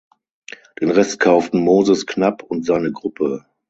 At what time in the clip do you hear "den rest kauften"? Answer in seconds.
0.81-1.59